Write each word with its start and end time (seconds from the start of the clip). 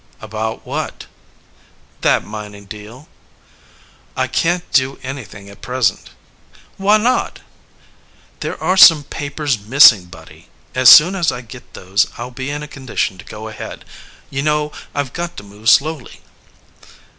"About 0.19 0.65
what?" 0.65 1.05
"That 2.01 2.23
mining 2.25 2.65
deal." 2.65 3.07
"I 4.17 4.25
can't 4.25 4.63
do 4.71 4.97
anything 5.03 5.47
at 5.47 5.61
present." 5.61 6.09
"Why 6.77 6.97
not?" 6.97 7.41
"There 8.39 8.59
are 8.63 8.75
some 8.77 9.03
papers 9.03 9.59
missing, 9.59 10.05
Buddy. 10.05 10.47
As 10.73 10.89
soon 10.89 11.13
as 11.13 11.31
I 11.31 11.41
get 11.41 11.75
those 11.75 12.07
I'll 12.17 12.31
be 12.31 12.49
in 12.49 12.63
a 12.63 12.67
condition 12.67 13.19
to 13.19 13.25
go 13.25 13.47
ahead. 13.47 13.85
You 14.31 14.41
know, 14.41 14.71
I've 14.95 15.13
got 15.13 15.37
to 15.37 15.43
move 15.43 15.69
slowly." 15.69 16.21